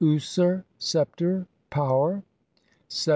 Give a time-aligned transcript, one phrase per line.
[0.01, 1.45] | user Sceptre.
[1.69, 2.11] Power.
[2.13, 2.23] 1
[2.87, 3.09] 7.